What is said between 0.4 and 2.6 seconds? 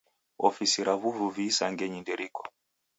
Ofisi ra w'uvuvi ra isangenyi nderiko.